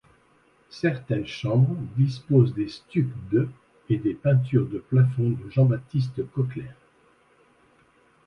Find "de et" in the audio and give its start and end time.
3.29-3.97